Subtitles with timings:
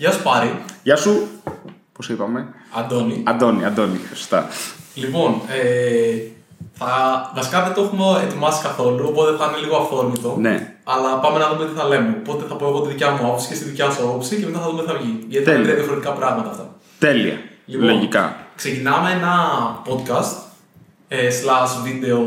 [0.00, 0.62] Γεια σου Πάρη.
[0.82, 1.26] Γεια σου.
[1.92, 3.22] Πώς είπαμε; Αντώνη.
[3.26, 4.48] Αντώνη, Αντώνη, σωστά.
[4.94, 6.16] Λοιπόν, ε,
[6.72, 6.86] θα,
[7.34, 10.36] βασικά δεν το έχουμε ετοιμάσει καθόλου, οπότε θα είναι λίγο αυθόρμητο.
[10.38, 10.74] Ναι.
[10.84, 12.16] Αλλά πάμε να δούμε τι θα λέμε.
[12.20, 14.58] Οπότε θα πω εγώ τη δικιά μου άποψη και στη δικιά σου άποψη και μετά
[14.58, 15.24] θα δούμε τι θα βγει.
[15.28, 15.64] Γιατί θα είναι Τέλεια.
[15.64, 16.74] τρία διαφορετικά πράγματα αυτά.
[16.98, 17.36] Τέλεια.
[17.66, 17.88] Λοιπόν.
[17.88, 18.36] Λογικά.
[18.56, 19.34] Ξεκινάμε ένα
[19.88, 20.34] podcast,
[21.08, 22.22] ε, slash βίντεο,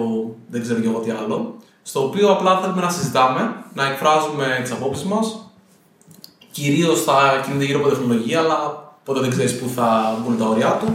[0.50, 4.71] δεν ξέρω και εγώ τι άλλο, στο οποίο απλά θέλουμε να συζητάμε, να εκφράζουμε τις
[4.71, 5.48] απόψεις μας.
[6.54, 8.58] Κυρίως θα κινείται γύρω από τεχνολογία, αλλά
[9.04, 10.94] ποτέ δεν ξέρεις πού θα μπουν τα όρια του.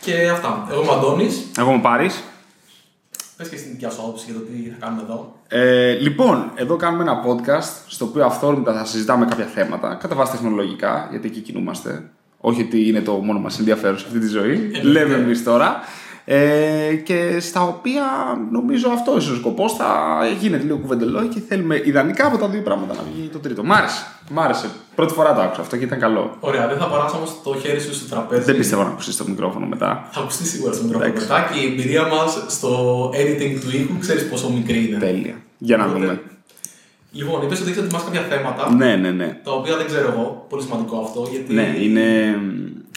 [0.00, 0.66] Και αυτά.
[0.70, 1.46] Εγώ είμαι ο Αντώνης.
[1.58, 2.10] Εγώ μου πάρει.
[3.36, 5.36] Πες και στην δικιά σου άποψη για το τι θα κάνουμε εδώ.
[5.48, 10.32] Ε, λοιπόν, εδώ κάνουμε ένα podcast στο οποίο αυθόρμητα θα συζητάμε κάποια θέματα, κατά βάση
[10.32, 12.10] τεχνολογικά, γιατί εκεί κινούμαστε.
[12.40, 14.70] Όχι ότι είναι το μόνο μας ενδιαφέρον σε αυτή τη ζωή.
[14.82, 15.80] Λέμε εμείς τώρα.
[16.32, 18.02] Ε, και στα οποία
[18.50, 19.72] νομίζω αυτό είναι ο σκοπός.
[19.72, 23.64] Θα γίνεται λίγο κουβεντελό και θέλουμε ιδανικά από τα δύο πράγματα να βγει το τρίτο.
[23.64, 24.06] Μ' άρεσε.
[24.30, 24.68] Μ' άρεσε.
[24.94, 26.36] Πρώτη φορά το άκουσα αυτό και ήταν καλό.
[26.40, 28.42] Ωραία, δεν θα παράσω όμως το χέρι σου στο τραπέζι.
[28.42, 30.08] Δεν πιστεύω να ακούσει το μικρόφωνο μετά.
[30.10, 31.28] Θα ακουστεί σίγουρα στο μικρόφωνο Εντάξει.
[31.28, 32.70] μετά και η εμπειρία μας στο
[33.14, 34.98] editing του ήχου ξέρεις πόσο μικρή είναι.
[34.98, 35.34] Τέλεια.
[35.58, 36.20] Για να Οπότε, δούμε.
[37.12, 38.74] Λοιπόν, είπες ότι έχεις ετοιμάσει κάποια θέματα.
[38.74, 39.40] Ναι, ναι, ναι.
[39.44, 40.46] Τα οποία δεν ξέρω εγώ.
[40.48, 41.26] Πολύ σημαντικό αυτό.
[41.30, 42.04] Γιατί Ναι, είναι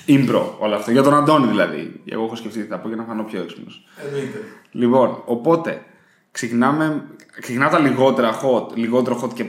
[0.07, 0.91] impro όλο αυτό.
[0.91, 2.01] Για τον Αντώνη δηλαδή.
[2.05, 3.85] Εγώ έχω σκεφτεί τι θα πω για να φανώ πιο έξυπνος.
[4.05, 4.43] Εννοείται.
[4.71, 5.81] Λοιπόν, οπότε
[6.31, 7.03] ξεκινάμε.
[7.41, 9.45] Ξεκινά τα λιγότερα hot, λιγότερο hot και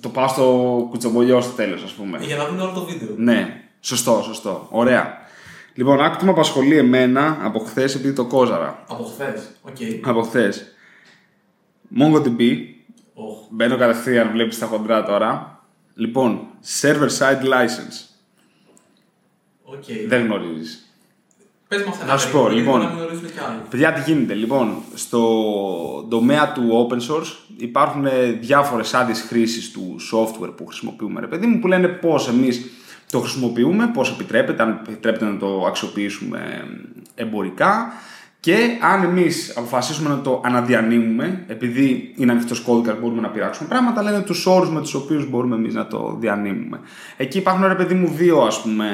[0.00, 2.18] το πάω στο κουτσομπολιό στο τέλος, ας πούμε.
[2.20, 3.08] Για να δουν όλο το βίντεο.
[3.16, 4.66] Ναι, σωστό, σωστό.
[4.70, 5.22] Ωραία.
[5.74, 8.84] Λοιπόν, άκου τι με απασχολεί εμένα από χθες επειδή το κόζαρα.
[8.88, 9.50] Από χθες.
[9.62, 10.08] Οκ.
[10.08, 10.74] Από χθες.
[11.98, 12.40] MongoDB.
[13.14, 13.38] Οχ.
[13.50, 15.62] Μπαίνω κατευθείαν, βλέπεις τα χοντρά τώρα.
[15.94, 16.40] Λοιπόν,
[16.80, 18.13] server side license.
[19.64, 19.84] Οκ.
[20.08, 20.88] Δεν γνωρίζεις.
[21.68, 22.80] Πες μας ένα Να σου περίπου, πω, γιατί λοιπόν.
[22.80, 23.60] Να μην γνωρίζουν κι άλλοι.
[23.70, 24.34] Παιδιά, τι γίνεται.
[24.34, 25.22] Λοιπόν, στο
[26.10, 28.06] τομέα του open source υπάρχουν
[28.40, 32.60] διάφορες άδειες χρήσης του software που χρησιμοποιούμε, ρε παιδί μου, που λένε πώς εμείς
[33.10, 36.66] το χρησιμοποιούμε, πώς επιτρέπεται, αν επιτρέπεται να το αξιοποιήσουμε
[37.14, 37.92] εμπορικά
[38.44, 44.02] και αν εμείς αποφασίσουμε να το αναδιανύμουμε, επειδή είναι ανοιχτός κώδικας μπορούμε να πειράξουμε πράγματα,
[44.02, 46.80] λένε τους όρους με τους οποίους μπορούμε εμείς να το διανύμουμε.
[47.16, 48.86] Εκεί υπάρχουν, ρε παιδί μου, δύο ας πούμε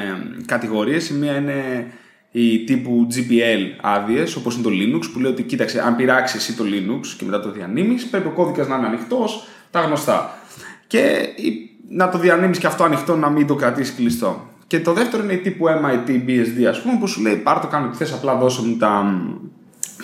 [0.45, 1.09] κατηγορίες.
[1.09, 1.87] Η μία είναι
[2.31, 6.57] οι τύπου GPL άδειες, όπως είναι το Linux, που λέει ότι κοίταξε, αν πειράξεις εσύ
[6.57, 10.37] το Linux και μετά το διανύμεις, πρέπει ο κώδικας να είναι ανοιχτός, τα γνωστά.
[10.87, 10.99] Και
[11.35, 14.49] η- να το διανύμεις και αυτό ανοιχτό, να μην το κρατήσεις κλειστό.
[14.71, 17.67] Και το δεύτερο είναι η τύπου MIT BSD, ας πούμε, που σου λέει πάρ το
[17.67, 18.91] κάνω τι θες, απλά δώσε μου τα,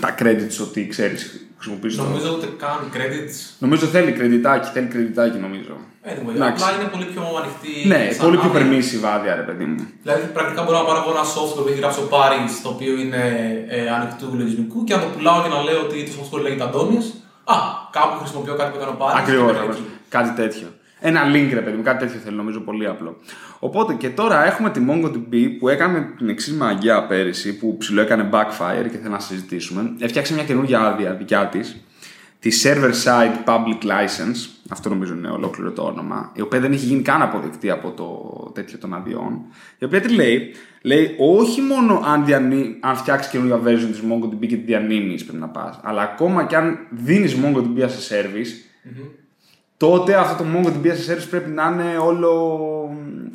[0.01, 2.03] τα credits ότι ξέρεις, χρησιμοποιείς το.
[2.03, 3.35] Νομίζω ότι καν credits.
[3.59, 5.73] Νομίζω θέλει κρεντιτάκι, θέλει κρεντιτάκι νομίζω.
[6.09, 6.63] Anyway, Εντάξει.
[6.63, 7.87] απλά είναι πολύ πιο ανοιχτή.
[7.91, 8.61] Ναι, σαν πολύ πιο άδεια.
[8.61, 9.79] permissive άδεια, ρε παιδί μου.
[10.03, 12.93] Δηλαδή, πρακτικά μπορώ να πάρω εγώ ένα software που έχει γράψει ο Πάρη, το οποίο
[13.03, 13.23] είναι
[13.67, 16.99] ε, ανοιχτού λογισμικού και να το πουλάω και να λέω ότι το software λέγεται Αντώνη.
[17.55, 17.57] Α,
[17.97, 19.13] κάπου χρησιμοποιώ κάτι που έκανε ο Πάρη.
[19.21, 19.51] Ακριβώς.
[19.51, 19.83] και πέρα εκεί.
[20.15, 20.67] Κάτι τέτοιο.
[21.07, 23.17] Ένα link, ρε παιδί μου, κάτι τέτοιο θέλω, νομίζω πολύ απλό.
[23.59, 28.29] Οπότε και τώρα έχουμε τη MongoDB που έκανε την εξής μαγιά πέρυσι, που ψηλό έκανε
[28.31, 29.95] backfire και θέλω να συζητήσουμε.
[29.99, 31.81] Έφτιαξε μια καινούργια άδεια δικιά της,
[32.39, 36.85] τη Server Side Public License, αυτό νομίζω είναι ολόκληρο το όνομα, η οποία δεν έχει
[36.85, 39.41] γίνει καν αποδεκτή από το τέτοιο των αδειών.
[39.77, 40.51] Η οποία τι λέει,
[40.81, 45.39] λέει όχι μόνο αν, διανύ, αν φτιάξεις καινούργια version της MongoDB και τη διανύμεις πρέπει
[45.39, 48.51] να πας, αλλά ακόμα και αν δίνεις MongoDB as a service,
[49.77, 52.31] τότε αυτό το MongoDB as a service πρέπει να είναι όλο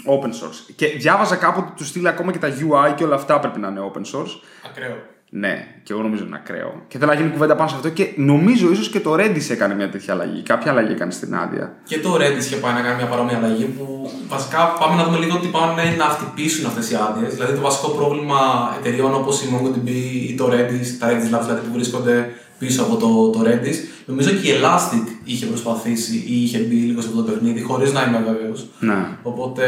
[0.06, 0.72] open source.
[0.76, 3.68] Και διάβαζα κάπου ότι του στείλει ακόμα και τα UI και όλα αυτά πρέπει να
[3.68, 4.40] είναι open source.
[4.66, 4.96] Ακραίο.
[5.34, 6.82] Ναι, και εγώ νομίζω είναι ακραίο.
[6.88, 9.74] Και θέλω να γίνει κουβέντα πάνω σε αυτό και νομίζω ίσως και το Redis έκανε
[9.74, 10.42] μια τέτοια αλλαγή.
[10.42, 11.76] Κάποια αλλαγή έκανε στην άδεια.
[11.84, 15.18] Και το Redis είχε πάει να κάνει μια παρόμοια αλλαγή που βασικά πάμε να δούμε
[15.18, 17.34] λίγο τι πάνε να χτυπήσουν αυτές οι άδειες.
[17.34, 18.38] Δηλαδή το βασικό πρόβλημα
[18.78, 19.88] εταιριών όπως η MongoDB
[20.30, 22.32] ή το Redis, τα Redis Labs δηλαδή που βρίσκονται
[22.66, 27.00] πίσω από το, το Redis, νομίζω και η Elastic είχε προσπαθήσει ή είχε μπει λίγο
[27.00, 28.66] σε αυτό το παιχνίδι χωρίς να είμαι βέβαιος.
[28.78, 29.06] Ναι.
[29.22, 29.64] Οπότε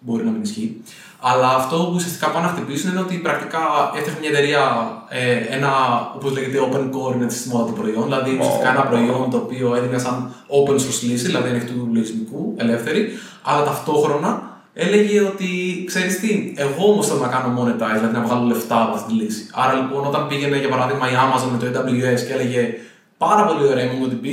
[0.00, 0.82] μπορεί να μην ισχύει.
[1.20, 3.58] Αλλά αυτό που ουσιαστικά πάνε να χτυπήσουν είναι ότι πρακτικά
[3.96, 4.62] έφτιαχνε μια εταιρεία
[5.08, 5.70] ε, ένα,
[6.16, 8.04] όπως λέγεται, open core είναι στη μόδα το προϊόν.
[8.04, 13.08] Δηλαδή ουσιαστικά ένα προϊόν το οποίο έδινε σαν open source λύση, δηλαδή ανοιχτού λογισμικού, ελεύθερη,
[13.42, 14.45] αλλά ταυτόχρονα
[14.78, 15.48] έλεγε ότι
[15.86, 19.22] ξέρεις τι, εγώ όμως θέλω να κάνω monetize, δηλαδή να βγάλω λεφτά από αυτή τη
[19.22, 19.46] λύση.
[19.54, 22.74] Άρα λοιπόν, όταν πήγαινε για παράδειγμα η Amazon με το AWS και έλεγε
[23.18, 24.26] πάρα πολύ ωραία η MongoDB,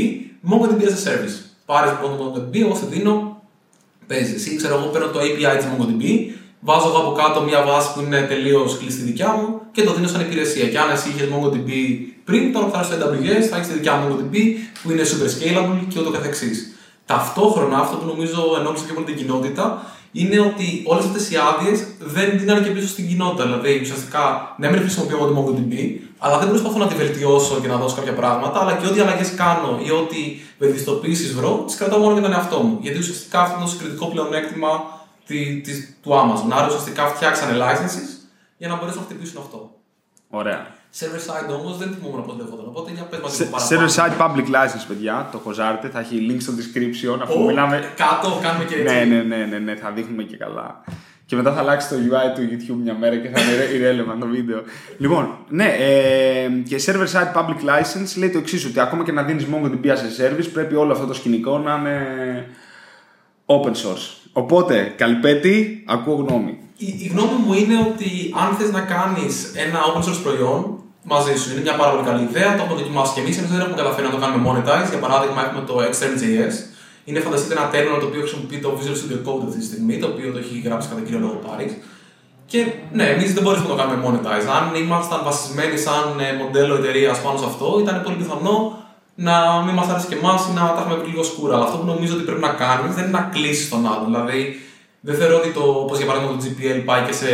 [0.49, 1.35] MongoDB as a service.
[1.65, 3.41] Πάρε λοιπόν το MongoDB, εγώ σε δίνω
[4.07, 4.35] παίζεις.
[4.35, 6.03] Εσύ, ξέρω εγώ, παίρνω το API της MongoDB,
[6.59, 10.07] βάζω εγώ από κάτω μια βάση που είναι τελείως κλειστή δικιά μου και το δίνω
[10.07, 10.65] σαν υπηρεσία.
[10.67, 11.69] Και αν εσύ είχες MongoDB
[12.27, 14.35] πριν, τώρα θα έρθεις στο AWS, θα έχεις τη δικιά μου MongoDB
[14.81, 16.57] που είναι super scalable και ούτω καθεξής.
[17.05, 19.65] Ταυτόχρονα, αυτό που νομίζω ενόχλησε πιο πολύ την κοινότητα
[20.19, 23.43] είναι ότι όλες αυτές οι άδειες δεν δίνανε και πίσω στην κοινότητα.
[23.43, 25.73] Δηλαδή, ουσιαστικά, ναι, μην χρησιμοποιώ εγώ τη MongoDB,
[26.17, 29.35] αλλά δεν προσπαθώ να τη βελτιώσω και να δώσω κάποια πράγματα, αλλά και ό,τι αλλαγές
[29.35, 30.17] κάνω ή ό,τι
[30.57, 32.77] βελτιστοποιήσει βρω, τις κρατάω μόνο για τον εαυτό μου.
[32.81, 34.71] Γιατί ουσιαστικά αυτό είναι το συγκριτικό πλεονέκτημα
[35.25, 36.49] τη, της, του Amazon.
[36.49, 38.07] Άρα ουσιαστικά φτιάξανε licenses
[38.57, 39.71] για να μπορέσουν να χτυπήσουν αυτό.
[40.29, 40.67] Ωραία.
[40.99, 42.65] Server side όμως δεν θυμόμουν πότε δεχόταν.
[42.67, 43.87] Οπότε για πες μας Σε- λίγο παραπάνω.
[43.87, 47.83] Server side public license, παιδιά, το χωζάρτε, θα έχει link στο description αφού Ω, μιλάμε.
[47.95, 48.93] Κάτω κάνουμε και έτσι.
[48.93, 50.83] Ναι, ναι, ναι, ναι, ναι, θα δείχνουμε και καλά.
[51.25, 54.27] Και μετά θα αλλάξει το UI του YouTube μια μέρα και θα είναι irrelevant το
[54.27, 54.61] βίντεο.
[54.97, 59.23] Λοιπόν, ναι, ε, και server side public license λέει το εξής: Ότι ακόμα και να
[59.23, 61.97] δίνεις MongoDB as a service, πρέπει όλο αυτό το σκηνικό να είναι
[63.45, 64.17] open source.
[64.33, 66.57] Οπότε, Καλπέτη, ακούω γνώμη.
[66.77, 71.33] Η, η γνώμη μου είναι ότι αν θες να κάνεις ένα open source προϊόν μαζί
[71.39, 72.49] σου, είναι μια πάρα πολύ καλή ιδέα.
[72.55, 73.35] Το έχουμε δοκιμάσει και εμείς.
[73.39, 74.89] Εμείς δεν έχουμε καταφέρει να το κάνουμε monetize.
[74.93, 76.55] Για παράδειγμα, έχουμε το Extern.js.
[77.07, 80.07] Είναι φανταστείτε ένα terminal το οποίο χρησιμοποιεί το Visual Studio Code αυτή τη στιγμή, το
[80.11, 81.73] οποίο το έχει γράψει κατά κύριο λόγο Paris.
[82.51, 82.59] Και
[82.97, 84.47] ναι, εμείς δεν μπορούμε να το κάνουμε monetize.
[84.57, 88.55] Αν ήμασταν βασισμένοι σαν ε, μοντέλο εταιρείας πάνω σε αυτό, ήταν πολύ πιθανό
[89.15, 89.35] να
[89.65, 91.55] μην μας άρεσε και εμάς ή να τα έχουμε πει λίγο σκούρα.
[91.55, 94.05] Αλλά αυτό που νομίζω ότι πρέπει να κάνει δεν είναι να κλείσεις τον άλλον.
[94.05, 94.39] Δηλαδή,
[95.05, 97.29] δεν θεωρώ ότι το, όπως για παράδειγμα το GPL πάει και σε,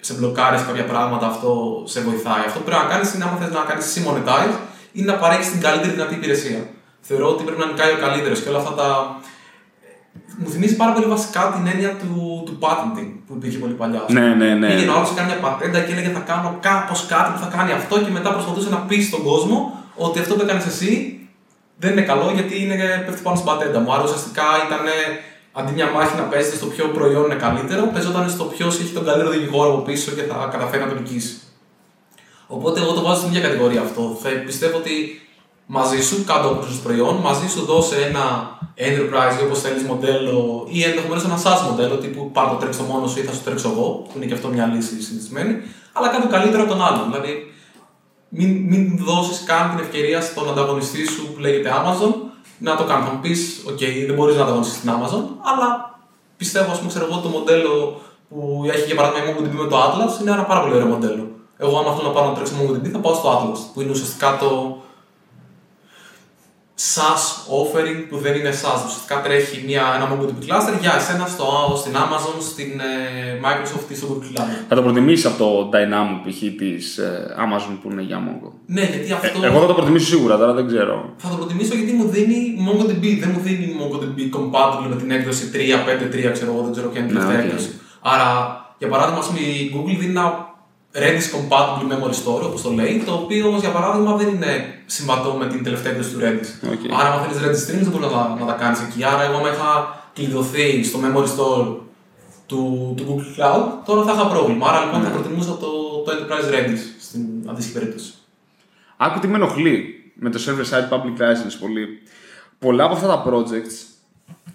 [0.00, 1.50] σε μπλοκάρεις κάποια πράγματα, αυτό
[1.92, 2.44] σε βοηθάει.
[2.48, 4.56] Αυτό που πρέπει να κάνεις είναι, άμα θες να κάνεις εσύ monetize,
[4.96, 6.60] είναι να παρέχεις την καλύτερη δυνατή υπηρεσία.
[7.08, 8.86] Θεωρώ ότι πρέπει να νικάει ο καλύτερος και όλα αυτά τα.
[10.40, 14.02] Μου θυμίζει πάρα πολύ βασικά την έννοια του, του patenting που υπήρχε πολύ παλιά.
[14.08, 14.68] Ναι, ναι, ναι.
[14.68, 17.70] Πήγαινε ο άλλος, κάνει μια πατέντα και έλεγε θα κάνω κάπως κάτι που θα κάνει
[17.72, 19.56] αυτό και μετά προσπαθούσε να πει στον κόσμο
[20.06, 20.92] ότι αυτό που έκανες εσύ
[21.82, 22.74] δεν είναι καλό γιατί είναι,
[23.06, 23.92] πέφτει πάνω στην πατέντα μου.
[23.94, 24.84] Άρα ουσιαστικά ήταν
[25.58, 29.04] αντί μια μάχη να παίζεται στο ποιο προϊόν είναι καλύτερο, παίζονταν στο ποιος έχει τον
[29.04, 31.34] καλύτερο δικηγόρο από πίσω και θα καταφέρει να τον νικήσει.
[32.46, 34.18] Οπότε εγώ το βάζω στην ίδια κατηγορία αυτό.
[34.22, 34.94] Θα πιστεύω ότι
[35.66, 38.24] μαζί σου κάτω από το προϊόν, μαζί σου δώσε ένα
[38.76, 43.10] enterprise ή όπως θέλεις μοντέλο ή ενδεχομένως ένα SaaS μοντέλο τύπου πάρ το τρέξω μόνος
[43.10, 45.54] σου ή θα σου τρέξω εγώ, που είναι και αυτό μια λύση συνηθισμένη,
[45.92, 47.04] αλλά κάτι καλύτερο από τον άλλον.
[47.10, 47.52] Δηλαδή
[48.28, 52.12] μην, μην δώσεις καν την ευκαιρία στον ανταγωνιστή σου που λέγεται Amazon
[52.58, 53.04] να το κάνει.
[53.04, 55.98] Θα μου πεις, OK, δεν μπορείς να ανταγωνιστεί την Amazon, αλλά
[56.36, 59.76] πιστεύω, ας πούμε, ξέρω εγώ, το μοντέλο που έχει για παράδειγμα η MongoDB με το
[59.86, 61.30] Atlas είναι ένα πάρα πολύ ωραίο μοντέλο.
[61.56, 64.36] Εγώ, άμα θέλω να πάρω να τρέξω MongoDB, θα πάω στο Atlas, που είναι ουσιαστικά
[64.36, 64.78] το
[66.94, 67.22] SaaS
[67.60, 68.80] offering που δεν είναι SaaS.
[68.86, 71.46] Ουσιαστικά τρέχει μια, ένα MongoDB cluster για εσένα στο,
[71.76, 72.92] στην Amazon, στην ε,
[73.44, 74.44] Microsoft ή στο Google Cloud.
[74.68, 76.38] Θα το προτιμήσεις από το Dynamo π.χ.
[76.58, 76.98] της
[77.44, 79.42] Amazon που είναι για Mongo; Ναι, γιατί αυτό.
[79.42, 81.14] Ε, εγώ θα το προτιμήσω σίγουρα, τώρα δεν ξέρω.
[81.16, 83.04] Θα το προτιμήσω γιατί μου δίνει MongoDB.
[83.20, 85.56] Δεν μου δίνει MongoDB compatible με την έκδοση 3,
[86.26, 87.50] 5, 3, ξέρω εγώ, δεν ξέρω ποια είναι η Ναι, τελευταία οκ.
[87.50, 87.70] έκδοση.
[88.00, 88.28] Άρα,
[88.78, 90.26] για παράδειγμα, ας πούμε, η Google δίνει ένα
[90.92, 95.32] Redis compatible memory store, όπως το λέει, το οποίο όμως για παράδειγμα δεν είναι συμβατό
[95.32, 96.68] με την τελευταία έκδοση του Redis.
[96.72, 97.00] Οκ.
[97.00, 99.04] Άρα, αν θέλεις Redis streams, δεν μπορείς να τα, να τα κάνεις εκεί.
[99.04, 101.76] Άρα, εγώ, άμα είχα κλειδωθεί στο memory store
[102.46, 104.66] του, του Google Cloud, τώρα θα είχα πρόβλημα.
[104.68, 105.06] Άρα, λοιπόν, Ναι.
[105.06, 105.66] θα προτιμούσα το,
[106.04, 108.12] το Enterprise Redis στην αντίστοιχη περίπτωση.
[108.96, 111.86] Άκου τι με ενοχλεί με το server side public license πολύ.
[112.58, 113.76] Πολλά από αυτά τα projects,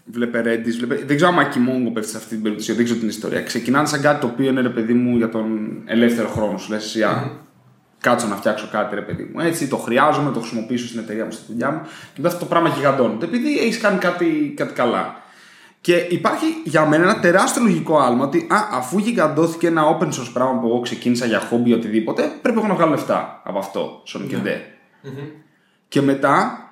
[0.06, 2.86] βλέπε Redis, βλέπε, δεν ξέρω αν και η Mongo πέφτει σε αυτή την περίπτωση, δεν
[2.86, 3.42] ξέρω την ιστορία.
[3.42, 6.72] Ξεκινάνε σαν κάτι το οποίο είναι ρε παιδί μου για τον ελεύθερο χρόνο σου.
[6.72, 7.32] Λες, εσύ, α,
[8.00, 9.40] κάτσω να φτιάξω κάτι ρε παιδί μου.
[9.40, 11.82] Έτσι, το χρειάζομαι, το χρησιμοποιήσω στην εταιρεία μου, στη δουλειά μου.
[11.84, 15.22] Και μετά αυτό το πράγμα γιγαντώνεται επειδή έχεις κάνει κάτι, κάτι καλά.
[15.82, 20.30] Και υπάρχει για μένα ένα τεράστιο λογικό άλμα ότι α, αφού γιγαντώθηκε ένα open source
[20.34, 24.02] πράγμα που εγώ ξεκίνησα για χόμπι ή οτιδήποτε, πρέπει εγώ να βγάλω λεφτά από αυτό,
[24.06, 24.62] στον και ντε.
[25.88, 26.63] Και μετά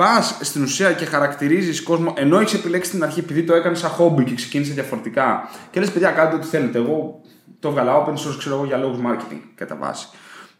[0.00, 3.90] πας στην ουσία και χαρακτηρίζεις κόσμο ενώ έχεις επιλέξει την αρχή επειδή το έκανες σαν
[3.90, 5.48] χόμπι και ξεκίνησε διαφορετικά.
[5.70, 6.78] Και λες, παιδιά, κάντε ό,τι θέλετε.
[6.78, 7.20] Εγώ
[7.60, 10.08] το έβγαλα open source, ξέρω εγώ, για λόγους marketing κατά βάση.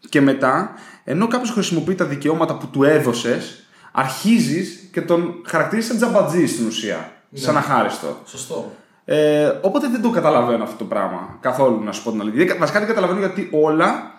[0.09, 0.73] Και μετά,
[1.03, 6.67] ενώ κάποιος χρησιμοποιεί τα δικαιώματα που του έδωσες, αρχίζεις και τον χαρακτηρίζεις σαν τζαμπατζή στην
[6.67, 7.11] ουσία.
[7.33, 8.17] Σαν αχάριστο.
[8.25, 8.71] Σωστό.
[9.05, 12.45] Ε, οπότε δεν το καταλαβαίνω αυτό το πράγμα καθόλου, να σου πω την αλήθεια.
[12.45, 14.10] Δεν- Βασικά δεν καταλαβαίνω γιατί όλα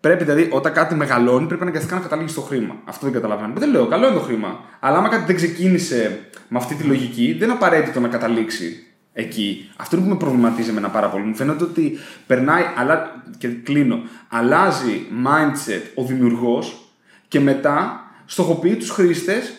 [0.00, 2.76] πρέπει, δηλαδή, όταν κάτι μεγαλώνει, πρέπει αναγκαστικά να καταλήγει στο χρήμα.
[2.84, 3.52] Αυτό δεν καταλαβαίνω.
[3.56, 4.60] Δεν λέω, καλό είναι το χρήμα.
[4.80, 9.70] Αλλά άμα κάτι δεν ξεκίνησε με αυτή τη λογική, δεν είναι απαραίτητο να καταλήξει εκεί.
[9.76, 11.24] Αυτό είναι που με προβληματίζει εμένα πάρα πολύ.
[11.24, 16.92] Μου φαίνεται ότι περνάει, αλλά, και κλείνω, αλλάζει mindset ο δημιουργός
[17.28, 19.52] και μετά στοχοποιεί τους χρήστες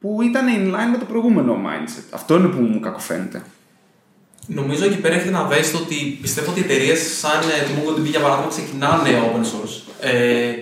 [0.00, 2.04] που ήταν in line με το προηγούμενο mindset.
[2.10, 3.42] Αυτό είναι που μου κακοφαίνεται.
[4.46, 8.20] Νομίζω εκεί πέρα έχετε να δέσετε ότι πιστεύω ότι εταιρείες σαν ε, το MongoDB για
[8.20, 9.85] παράδειγμα ξεκινάνε open source.
[10.00, 10.52] Ε,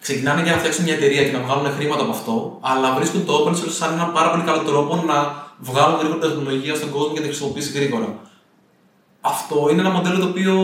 [0.00, 3.32] ξεκινάνε για να φτιάξουν μια εταιρεία και να βγάλουν χρήματα από αυτό, αλλά βρίσκουν το
[3.38, 5.16] open source σαν ένα πάρα πολύ καλό τρόπο να
[5.58, 8.08] βγάλουν γρήγορα τεχνολογία στον κόσμο και να τη χρησιμοποιήσει γρήγορα.
[9.32, 10.54] Αυτό είναι ένα μοντέλο το οποίο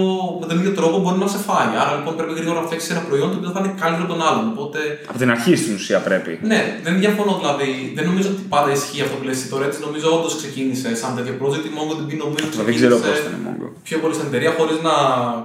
[0.41, 1.71] με τον ίδιο τρόπο μπορεί να σε φάει.
[1.83, 4.23] Άρα λοιπόν πρέπει γρήγορα να φτιάξεις ένα προϊόν το οποίο θα είναι καλύτερο από τον
[4.29, 4.45] άλλον.
[4.55, 4.79] Οπότε
[5.11, 6.33] Από την αρχή στην ουσία πρέπει.
[6.51, 7.71] ναι, δεν διαφωνώ δηλαδή.
[7.97, 9.65] Δεν νομίζω ότι πάντα ισχύει αυτό που λες εσύ τώρα.
[9.69, 11.65] Έτσι νομίζω όντως ξεκίνησε σαν τέτοιο project.
[11.71, 13.67] Η MongoDB νομίζω Τώρα δεν ξέρω πώς ξεκίνησε ήταν η Mongo.
[13.89, 14.95] πιο πολύ στην εταιρεία χωρίς να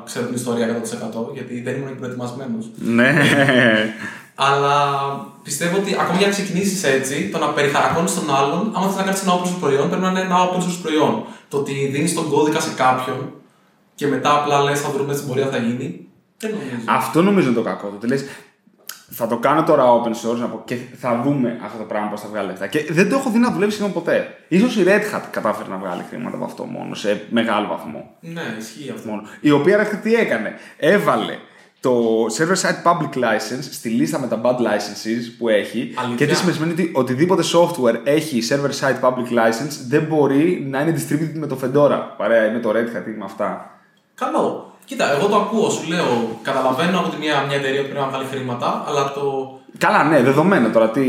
[0.09, 2.63] ξέρω την ιστορία 100% γιατί δεν ήμουν προετοιμασμένος.
[2.97, 3.09] Ναι.
[4.47, 4.75] Αλλά
[5.43, 9.03] πιστεύω ότι ακόμη για να ξεκινήσεις έτσι, το να περιχαρακώνεις τον άλλον, άμα θες να
[9.07, 11.13] κάνεις ένα open source προϊόν, πρέπει να είναι ένα open source προϊόν.
[11.47, 13.33] Το ότι δίνεις τον κώδικα σε κάποιον
[13.95, 16.07] και μετά απλά λες θα βρούμε στην πορεία θα γίνει.
[16.37, 16.75] Δεν νομίζω.
[16.85, 17.87] Αυτό νομίζω είναι το κακό.
[17.87, 18.25] Το ότι λες,
[19.09, 22.21] θα το κάνω τώρα open source να πω, και θα δούμε αυτό το πράγμα πώς
[22.21, 22.67] θα βγάλει λεφτά.
[22.67, 24.27] Και δεν το έχω δει να δουλεύει σχεδόν ποτέ.
[24.49, 28.15] σω η Red Hat κατάφερε να βγάλει χρήματα από αυτό μόνο σε μεγάλο βαθμό.
[28.19, 29.09] Ναι, ισχύει αυτό.
[29.09, 29.21] Μόνο.
[29.39, 30.53] Η οποία Red Hat τι έκανε.
[30.77, 31.37] Έβαλε
[31.85, 35.93] το server side public license στη λίστα με τα bad licenses που έχει.
[35.95, 40.81] Αλήθεια; Και τι σημαίνει ότι οτιδήποτε software έχει server side public license δεν μπορεί να
[40.81, 41.99] είναι distributed με το Fedora.
[42.17, 43.79] Παρέα με το Red Hat ή με αυτά.
[44.15, 44.73] Καλό.
[44.85, 46.39] Κοίτα, εγώ το ακούω, σου λέω.
[46.41, 49.23] Καταλαβαίνω από τη μια, μια εταιρεία που πρέπει να βγάλει χρήματα, αλλά το.
[49.77, 51.05] Καλά, ναι, δεδομένο τώρα τι.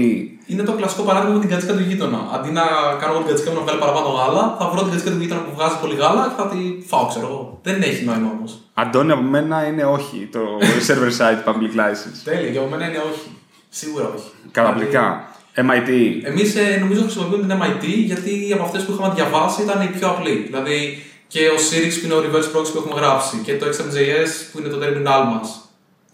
[0.46, 2.20] Είναι το κλασικό παράδειγμα με την κατσίκα του γείτονα.
[2.34, 2.64] Αντί να
[3.00, 5.40] κάνω εγώ την κατσίκα μου να βγάλει παραπάνω γάλα, θα βρω την κατσίκα του γείτονα
[5.40, 6.58] που βγάζει πολύ γάλα και θα τη
[6.90, 7.58] φάω, ξέρω εγώ.
[7.62, 8.65] Δεν έχει νόημα όμως.
[8.78, 10.40] Αντώνη, από μένα είναι όχι το
[10.86, 12.18] server side public license.
[12.24, 13.30] Τέλεια, για μένα είναι όχι.
[13.68, 14.30] Σίγουρα όχι.
[14.50, 15.28] Καταπληκτικά.
[15.54, 15.90] MIT.
[16.22, 20.08] Εμείς ε, νομίζω χρησιμοποιούμε την MIT γιατί από αυτές που είχαμε διαβάσει ήταν η πιο
[20.08, 20.34] απλή.
[20.46, 24.30] Δηλαδή και ο Sirix που είναι ο reverse proxy που έχουμε γράψει και το XMJS
[24.52, 25.60] που είναι το terminal μας.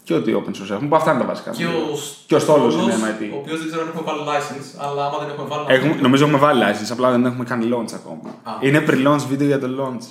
[0.04, 0.88] Και ό,τι open source έχουμε.
[0.88, 1.50] Που αυτά είναι τα βασικά.
[1.50, 3.22] Και ο, Και ο στόλος είναι ο MIT.
[3.40, 5.64] οποίος δεν ξέρω αν έχουμε βάλει license, αλλά άμα δεν έχουμε βάλει.
[5.68, 8.30] Έχουμε, νομίζω έχουμε βάλει license, απλά δεν έχουμε κάνει launch ακόμα.
[8.42, 8.52] Α.
[8.60, 10.04] Είναι pre-launch βίντεο για το launch.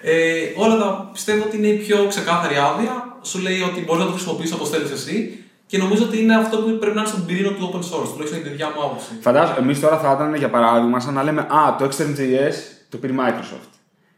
[0.00, 0.12] Ε,
[0.56, 3.18] όλα τα πιστεύω ότι είναι η πιο ξεκάθαρη άδεια.
[3.22, 6.56] Σου λέει ότι μπορείς να το χρησιμοποιήσεις όπως θέλεις εσύ και νομίζω ότι είναι αυτό
[6.56, 8.08] που πρέπει να είναι στον πυρήνα του open source.
[8.12, 9.08] Τουλάχιστον είναι η δικιά μου άποψη.
[9.20, 12.54] Φαντάζομαι, εμείς τώρα θα ήταν για παράδειγμα σαν να λέμε Α, το XMJS
[12.88, 13.72] το πήρε η Microsoft.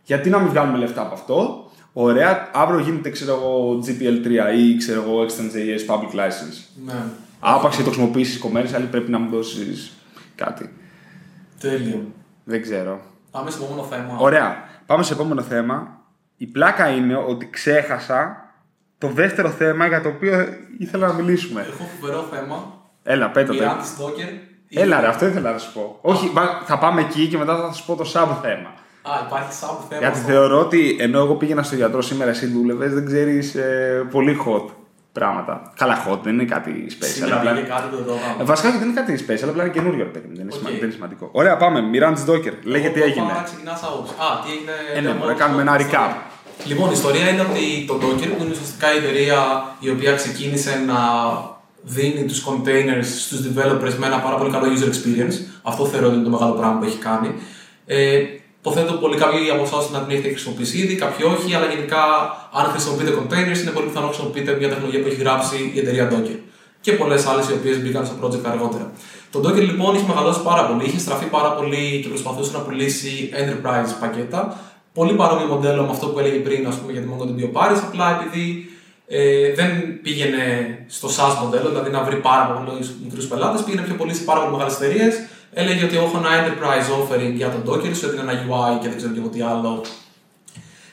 [0.05, 5.03] Γιατί να μην βγάλουμε λεφτά από αυτό; Ωραία, αύριο γίνεται ξέρω εγώ GPL3 ή ξέρω
[5.03, 6.85] εγώ XMJS public license.
[6.87, 7.03] Ναι.
[7.41, 9.93] Άπαξ και το χρησιμοποιήσεις commercial, πρέπει να μου δώσεις
[10.35, 10.73] κάτι.
[11.61, 12.05] Τέλειο.
[12.45, 13.01] Δεν ξέρω.
[13.31, 14.17] Πάμε στο επόμενο θέμα.
[14.19, 14.69] Ωραία.
[14.91, 16.01] Πάμε σε επόμενο θέμα.
[16.37, 18.37] Η πλάκα είναι ότι ξέχασα
[18.99, 20.47] το δεύτερο θέμα για το οποίο
[20.79, 21.61] ήθελα να μιλήσουμε.
[21.61, 22.65] Έχω φοβερό θέμα.
[23.03, 23.65] Έλα, πέστο Η το.
[23.65, 24.33] anti-stalker.
[24.69, 25.99] Έλα, ρε, αυτό ήθελα να σου πω.
[26.01, 28.69] Όχι, πα- θα πάμε εκεί και μετά θα σου πω το sub θέμα.
[29.03, 30.01] Α, υπάρχει sub θέμα.
[30.01, 30.33] Γιατί αυτό.
[30.33, 33.57] θεωρώ ότι ενώ εγώ πήγαινα στο γιατρό σήμερα, εσύ δούλευες, δεν ξέρεις
[34.11, 34.71] πολύ hot
[35.13, 35.73] πράγματα.
[35.77, 37.05] Καλά, hot δεν είναι κάτι special.
[37.05, 38.15] Σήμερα απλά- πήγε κάτι το εδώ.
[38.41, 40.59] Ε, Βασικά δεν είναι κάτι special, απλά είναι καινούριο ρε παιδί μου, δεν είναι, Οκ.
[40.59, 41.29] σημα- δεν είναι σημαντικό.
[41.33, 41.79] Ωραία, πάμε.
[41.93, 42.53] Mirantis Docker.
[42.63, 43.33] Λέγε τι έγινε.
[43.45, 44.13] Ξεκινά άποψη.
[44.25, 44.73] Α, τι έγινε.
[44.95, 46.13] Ε, ναι, λέμε μωρέ, όλο κάνουμε το- ένα recap.
[46.71, 49.39] Λοιπόν, η ιστορία είναι ότι το Docker, που είναι ουσιαστικά η εταιρεία
[49.81, 50.99] η οποία ξεκίνησε να
[51.83, 55.37] δίνει τους containers στους developers με ένα πάρα πολύ καλό user experience.
[55.63, 57.31] Αυτό θεωρώ ότι είναι το μεγάλο πράγμα που έχει κάνει.
[57.87, 58.23] Ε,
[58.61, 62.03] υποθέτω πολύ κάποιοι από εσάς να την έχετε χρησιμοποιήσει ήδη, κάποιοι όχι, αλλά γενικά
[62.59, 66.05] αν χρησιμοποιείτε containers είναι πολύ πιθανό να χρησιμοποιείτε μια τεχνολογία που έχει γράψει η εταιρεία
[66.13, 66.39] Docker.
[66.81, 68.87] Και πολλές άλλες οι οποίες μπήκαν στο project αργότερα.
[69.31, 73.31] Το Docker λοιπόν είχε μεγαλώσει πάρα πολύ, είχε στραφεί πάρα πολύ και προσπαθούσε να πουλήσει
[73.41, 74.41] enterprise πακέτα.
[74.95, 77.81] Πολύ παρόμοιο μοντέλο με αυτό που έλεγε πριν ας πούμε, για τη MongoDB ο Paris,
[77.89, 78.71] απλά επειδή
[79.07, 80.45] ε, δεν πήγαινε
[80.89, 84.41] στο SaaS μοντέλο, δηλαδή να βρει πάρα πολλούς μικρούς πελάτες, πήγαινε πιο πολύ σε πάρα
[84.41, 85.15] πολύ μεγάλες εταιρείες.
[85.53, 88.97] Έλεγε ότι έχω ένα enterprise offering για τον Docker, σου έδινε ένα UI και δεν
[88.97, 89.85] ξέρω και εγώ τι άλλο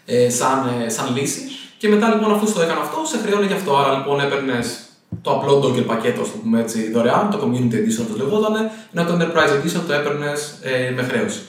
[0.06, 1.42] ε, σαν, ε, σαν λύση.
[1.78, 3.78] Και μετά λοιπόν αφού το έκανε αυτό, σε χρεώνει γι' αυτό.
[3.78, 4.88] Άρα λοιπόν έπαιρνες
[5.22, 9.06] το απλό Docker πακέτο, ας το πούμε έτσι, δωρεάν, το Community Edition το λεγόταν, ενώ
[9.06, 11.40] το Enterprise Edition το έπαιρνες ε, με χρέωση.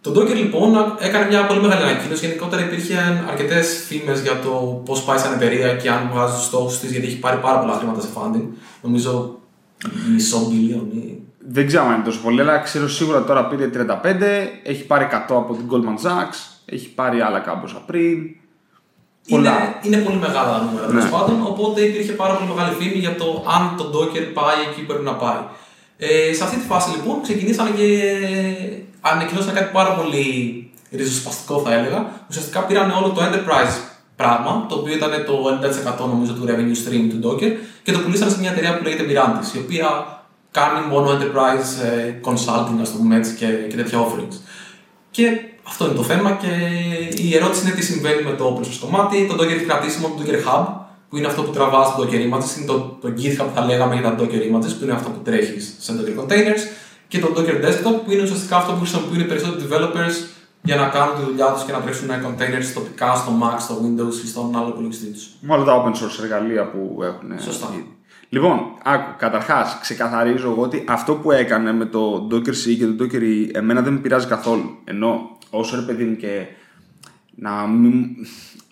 [0.00, 2.26] Το Docker λοιπόν έκανε μια πολύ μεγάλη ανακοίνωση.
[2.26, 6.78] Γενικότερα υπήρχαν αρκετές φήμες για το πώς πάει σαν εταιρεία και αν βγάζει τους στόχους
[6.78, 8.44] της, γιατί έχει πάρει πάρα πολλά χρήματα σε funding.
[8.82, 9.38] Νομίζω
[10.12, 11.19] μισό billion ή.
[11.52, 13.76] Δεν ξέρω αν είναι τόσο πολύ, αλλά ξέρω σίγουρα τώρα πήρε 35,
[14.62, 18.18] έχει πάρει 100 από την Goldman Sachs, έχει πάρει άλλα κάμποσα πριν.
[19.28, 19.50] Πολλά.
[19.50, 21.10] Είναι, είναι πολύ μεγάλα τα νούμερα τέλος Ναι.
[21.10, 24.86] πάντων, οπότε υπήρχε πάρα πολύ μεγάλη φήμη για το αν το Docker πάει εκεί που
[24.86, 25.40] πρέπει να πάει.
[25.96, 27.86] Ε, σε αυτή τη φάση λοιπόν ξεκινήσαν και
[29.00, 30.24] ανακοινώσαν κάτι πάρα πολύ
[30.90, 32.10] ριζοσπαστικό θα έλεγα.
[32.30, 33.74] Ουσιαστικά πήραν όλο το enterprise
[34.16, 35.34] πράγμα, το οποίο ήταν το
[36.04, 37.52] 90% νομίζω του revenue stream του Docker
[37.82, 39.86] και το πουλήσαν σε μια εταιρεία που λέγεται Mirantis, η οποία
[40.50, 44.36] κάνει μόνο enterprise ε, consulting, ας το πούμε έτσι, και, και τέτοια offerings.
[45.10, 46.48] Και αυτό είναι το θέμα και
[47.22, 49.26] η ερώτηση είναι τι συμβαίνει με το open source κομμάτι.
[49.26, 50.66] Το Docker έχει κρατήσει μόνο το Docker Hub,
[51.08, 53.94] που είναι αυτό που τραβάς στο Docker Images, είναι το, το GitHub που θα λέγαμε
[53.94, 56.62] για τα Docker Images, που είναι αυτό που τρέχεις σε Docker Containers,
[57.08, 60.16] και το Docker Desktop, που είναι ουσιαστικά αυτό που χρησιμοποιούν οι περισσότεροι developers
[60.62, 64.24] για να κάνουν τη δουλειά τους και να τρέξουν containers τοπικά στο Mac, στο Windows
[64.24, 65.28] ή στον άλλο υπολογιστή τους.
[65.40, 67.40] Με όλα τα open source εργαλεία που έχουν.
[67.40, 67.68] Σωστά.
[67.74, 67.99] ήδη.
[68.32, 73.04] Λοιπόν, άκου, καταρχάς, ξεκαθαρίζω εγώ ότι αυτό που έκανε με το Docker C και το
[73.04, 74.78] Docker E εμένα δεν με πειράζει καθόλου.
[74.84, 76.46] Ενώ όσο ρε παιδί μου και
[77.34, 78.04] να, μην,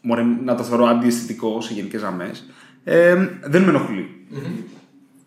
[0.03, 2.45] μωρέ, να το θεωρώ αντιαισθητικό σε γενικές γραμμές,
[2.85, 4.27] ε, δεν με ενοχλει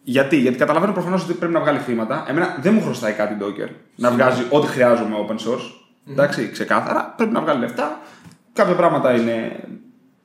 [0.03, 2.25] Γιατί, γιατί καταλαβαίνω προφανώς ότι πρέπει να βγάλει χρήματα.
[2.27, 5.71] Εμένα δεν μου χρωστάει κάτι Docker να βγάζει ό,τι χρειάζομαι open source.
[6.09, 7.13] Εντάξει, ξεκάθαρα.
[7.17, 7.99] Πρέπει να βγάλει λεφτά.
[8.53, 9.63] Κάποια πράγματα είναι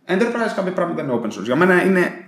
[0.07, 1.45] enterprise, κάποια πράγματα είναι open source.
[1.45, 2.26] Για μένα είναι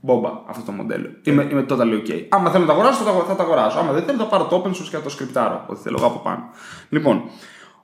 [0.00, 1.08] μπόμπα αυτό το μοντέλο.
[1.22, 2.24] Είμαι, είμαι totally ok.
[2.28, 3.78] Άμα θέλω να το αγοράσω, θα το, θα το αγοράσω.
[3.78, 5.64] Άμα δεν θέλω, θα πάρω το open source και θα το σκριπτάρω.
[5.66, 6.50] Ό,τι θέλω εγώ από πάνω.
[6.88, 7.22] Λοιπόν,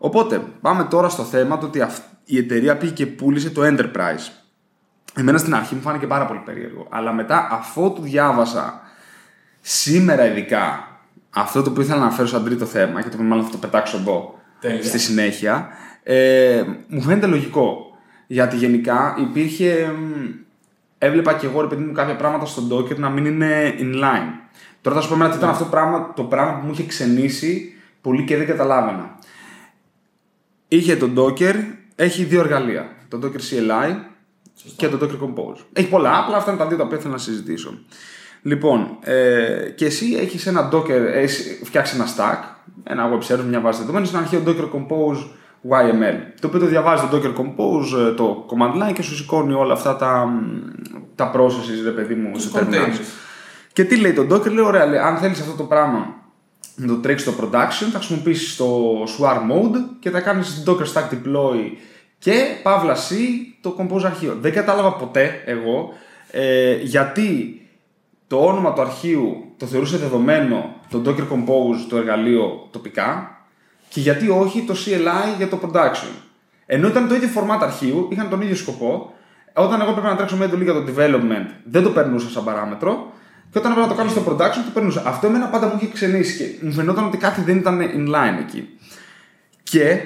[0.05, 4.33] Οπότε, πάμε τώρα στο θέμα το ότι αυ- η εταιρεία πήγε και πούλησε το Enterprise.
[5.15, 6.87] Εμένα στην αρχή μου φάνηκε πάρα πολύ περίεργο.
[6.91, 8.81] Αλλά μετά, αφού του διάβασα
[9.61, 10.89] σήμερα ειδικά
[11.31, 13.57] αυτό το οποίο ήθελα να αναφέρω σαν τρίτο θέμα και το οποίο μάλλον θα το
[13.57, 14.83] πετάξω εδώ Τέλεια.
[14.85, 15.69] στη συνέχεια,
[16.03, 17.87] ε, μου φαίνεται λογικό.
[18.27, 19.93] Γιατί γενικά υπήρχε.
[21.03, 24.51] Μ, Έβλεπα και εγώ ρε παιδί μου κάποια πράγματα στο Docker να μην είναι inline.
[24.81, 26.87] Τώρα θα σου πω εμένα τι ήταν αυτό το πράγμα, το πράγμα που μου είχε
[26.87, 29.19] ξενήσει πολύ και δεν καταλάβαινα.
[30.69, 31.55] Είχε το Docker,
[31.95, 32.97] έχει δύο εργαλεία.
[33.09, 33.95] Το Docker CLI
[34.77, 35.65] και το Docker Compose.
[35.73, 37.79] Έχει πολλά, απλά αυτά είναι τα δύο τα οποία θέλω να συζητήσω.
[38.43, 42.39] Λοιπόν, ε, και εσύ έχεις ένα Docker, έχεις φτιάξει ένα stack,
[42.85, 45.27] ένα web server, μια βάση δεδομένων, στην αρχή ο Docker Compose
[45.71, 46.17] YML.
[46.41, 49.73] Το οποίο το διαβάζει το Docker Compose, ε, το command line και σου σηκώνει όλα
[49.73, 50.39] αυτά τα, μ,
[51.15, 52.73] τα processes, ρε παιδί μου, Τους σε terminals.
[52.75, 53.05] containers.
[53.73, 56.15] Και τι λέει το Docker, λέει ωραία, λέει, αν θέλεις αυτό το πράγμα
[56.75, 61.15] να το τρέξεις στο production, θα χρησιμοποιήσεις το swarm mode και θα κάνεις Docker stack
[61.15, 61.57] deploy
[62.19, 63.13] και παύλα C
[63.61, 64.37] το compose αρχείο.
[64.41, 65.93] Δεν κατάλαβα ποτέ εγώ
[66.31, 67.61] ε, γιατί
[68.27, 73.37] το όνομα του αρχείου το θεωρούσε δεδομένο το Docker Compose το εργαλείο τοπικά
[73.93, 76.13] και γιατί όχι το CLI για το production.
[76.67, 79.15] Ενώ ήταν το ίδιο format αρχείου, είχαν τον ίδιο σκοπό.
[79.55, 83.13] Όταν εγώ πρέπει να τρέξω μια εντολή για το development, δεν το περνούσα σαν παράμετρο.
[83.51, 85.03] Και όταν έπρεπε να το κάνω στο production, το περνούσα.
[85.07, 88.69] Αυτό εμένα πάντα μου είχε ξενίσει και μου φαινόταν ότι κάτι δεν ήταν inline εκεί.
[89.63, 89.99] Και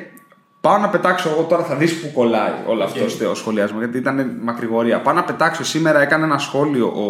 [0.60, 3.10] πάω να πετάξω εγώ τώρα, θα δεις που κολλάει όλο αυτό Οκ.
[3.10, 5.00] στο σχολιασμό, γιατί ήταν μακρηγορία.
[5.00, 7.06] Πάω να πετάξω σήμερα, έκανε ένα σχόλιο ο,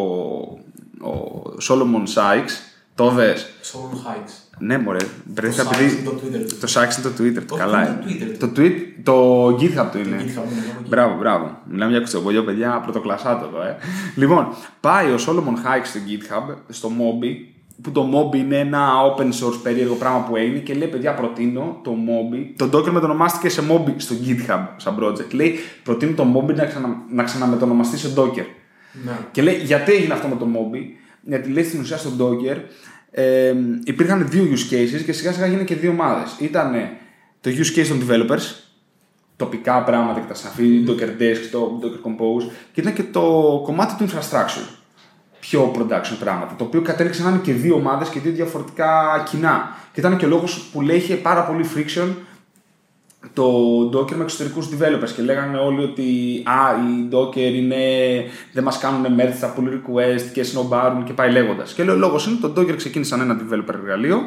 [1.08, 2.75] ο Solomon Hykes.
[2.96, 3.46] Το δες.
[3.62, 4.32] Solomon Hykes.
[4.58, 4.98] Ναι, μωρέ.
[5.34, 5.94] Βρέθηκα Το επειδή.
[5.94, 6.56] Sykes είναι το Twitter του.
[6.60, 7.54] Το Sykes είναι το Twitter του.
[7.54, 8.36] Όχι, Καλά είναι είναι.
[8.36, 8.72] το Twitter Το, tweet,
[9.02, 10.16] το GitHub του είναι.
[10.18, 11.58] GitHub είναι, ναι, Μπράβο, μπράβο.
[11.70, 13.76] Μιλάμε για κουτσομπολιό, παιδιά, πρωτοκλασσάτο εδώ, ε.
[14.16, 14.48] λοιπόν,
[14.80, 17.32] πάει ο Solomon Hikes στο GitHub, στο Mobi,
[17.82, 21.80] που το Mobi είναι ένα open source περίεργο πράγμα που έγινε και λέει, παιδιά, προτείνω
[21.84, 22.52] το Mobi.
[22.56, 25.32] Το Docker μετονομάστηκε σε Mobi στο GitHub σαν project.
[25.34, 28.46] Λέει, προτείνω το Mobi να, ξανα, να ξαναμετονομαστεί σε Docker.
[29.04, 29.12] Ναι.
[29.30, 30.80] Και λέει, γιατί έγινε αυτό με το Mobi,
[31.26, 32.56] γιατί λέει στην ουσίας στο Docker
[33.10, 36.36] ε, υπήρχαν δύο use cases και σιγά σιγά γίνανε και δύο ομάδες.
[36.40, 36.74] Ήταν
[37.40, 38.54] το use case των developers,
[39.36, 43.22] τοπικά πράγματα και τα σαφή, Docker Desk, το Docker Compose, και ήταν και το
[43.64, 44.68] κομμάτι του infrastructure.
[45.40, 46.54] Πιο production πράγματα.
[46.58, 49.76] Το οποίο κατέληξε να είναι και δύο ομάδες και δύο διαφορετικά κοινά.
[49.92, 52.08] Και ήταν και ο λόγος που λέει είχε πάρα πολύ friction
[53.32, 53.44] το
[53.94, 56.02] Docker με εξωτερικούς developers και λέγανε όλοι ότι
[56.44, 57.76] α, οι Docker είναι,
[58.52, 61.72] δεν μας κάνουν merge στα pull request και snowbarουν και πάει λέγοντας.
[61.72, 64.20] Και λέει ο λόγος είναι ότι το Docker ξεκίνησε σαν ένα developer εργαλείο,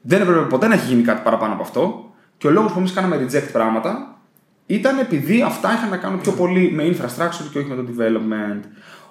[0.00, 2.12] δεν έπρεπε ποτέ να έχει γίνει κάτι παραπάνω από αυτό.
[2.38, 4.18] Και ο λόγος που εμείς κάναμε reject πράγματα
[4.66, 8.60] ήταν επειδή αυτά είχαν να κάνουν πιο πολύ με infrastructure και όχι με το development.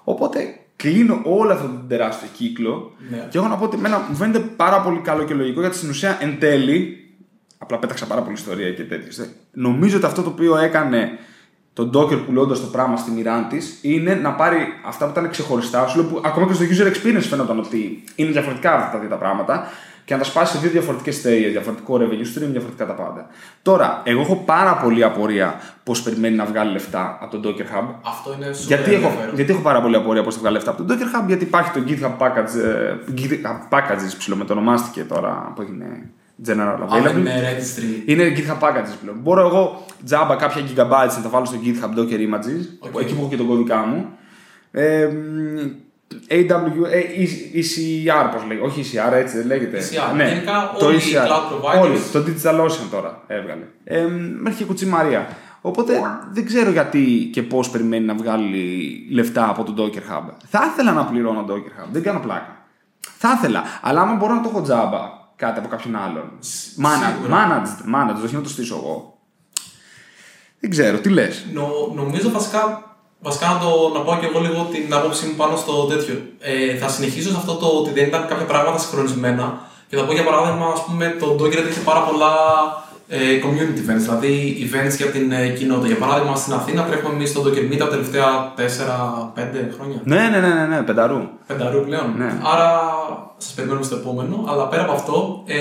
[0.04, 3.28] Οπότε κλείνω όλο αυτό τον τεράστιο κύκλο Ναι.
[3.30, 5.89] και έχω να πω ότι εμένα μου φαίνεται πάρα πολύ καλό και λογικό γιατί στην
[5.89, 7.03] ουσία εν τέλει
[7.63, 9.30] Απλά πέταξα πάρα πολύ ιστορία και τέτοιες.
[9.52, 11.12] Νομίζω ότι αυτό το οποίο έκανε
[11.73, 15.88] το Docker πουλώντας το πράγμα στη μοίρά της είναι να πάρει αυτά που ήταν ξεχωριστά,
[15.88, 19.10] σου λέω που ακόμα και στο user experience φαίνονταν ότι είναι διαφορετικά αυτά τα δύο
[19.10, 19.67] τα πράγματα
[20.06, 23.28] και να τα σπάσει σε δύο διαφορετικές εταιρείε, διαφορετικό revenue stream, διαφορετικά τα πάντα.
[23.62, 27.88] Τώρα, εγώ έχω πάρα πολύ απορία πώς περιμένει να βγάλει λεφτά από το Docker Hub.
[28.06, 29.36] Αυτό είναι super Γιατί έχω, ενδιαφέρον.
[29.36, 31.71] γιατί έχω πάρα πολύ απορία πώς θα βγάλει λεφτά από το Docker Hub, γιατί υπάρχει
[31.71, 36.12] το GitHub Package, ε, GitHub Packages ψηλομετονομάστηκε τώρα που έγινε
[36.47, 37.03] General Αν Available.
[37.03, 38.10] δεν είναι registry.
[38.10, 39.17] Είναι GitHub packages πλέον.
[39.21, 43.01] Μπορώ εγώ τζάμπα κάποια gigabytes να τα βάλω στο GitHub Docker Images, Οκ.
[43.01, 44.06] εκεί που έχω και τον κώδικά μου.
[44.71, 45.08] Ε,
[46.29, 46.99] AW, ε,
[47.60, 48.65] ECR, πώς λέγεται.
[48.65, 49.77] Όχι ECR, έτσι δεν λέγεται.
[49.79, 50.15] ECR.
[50.15, 51.27] Ναι, Γενικά το όλοι οι ECR.
[51.27, 51.82] cloud providers.
[51.82, 51.97] Όλοι.
[52.12, 53.63] Το DigitalOcean τώρα έβγαλε.
[53.84, 54.06] Ε,
[54.39, 55.27] μέχρι και η κουτσή Μαρία.
[55.62, 55.93] Οπότε
[56.32, 60.23] δεν ξέρω γιατί και πώς περιμένει να βγάλει λεφτά από το Docker Hub.
[60.49, 62.58] Θα ήθελα να πληρώνω Docker Hub, δεν κάνω πλάκα.
[63.17, 64.99] Θα ήθελα, αλλά άμα μπορώ να το έχω τζάμπα
[65.36, 66.32] κάτι από κάποιον άλλον.
[66.84, 67.63] Managed, σίγουρα.
[67.63, 69.17] managed, managed, όχι να το στήσω εγώ.
[70.60, 71.46] Δεν ξέρω, τι λες.
[71.54, 75.56] Νο, νομίζω βασικά, βασικά να, το, να πω και εγώ λίγο την άποψή μου πάνω
[75.56, 76.22] στο τέτοιο.
[76.39, 80.13] Ε, θα συνεχίσω σε αυτό το ότι δεν ήταν κάποια πράγματα συγχρονισμένα και θα πω
[80.13, 82.34] για παράδειγμα, ας πούμε, το Docker είχε πάρα πολλά
[82.91, 82.92] ε,
[83.46, 85.88] community events, δηλαδή events για την ε, κοινότητα.
[85.88, 88.62] Για παράδειγμα, στην Αθήνα τρέχουμε εμείς στο Docker Meet τα τελευταία 4-5
[89.76, 90.02] χρόνια.
[90.04, 91.22] Ναι, ναι, ναι, ναι, ναι, πενταρού.
[91.48, 92.13] Πενταρού πλέον.
[92.18, 92.34] Ναι.
[92.54, 92.70] Άρα
[93.38, 94.46] σας περιμένουμε στο επόμενο.
[94.50, 95.58] Αλλά πέρα από αυτό, ε,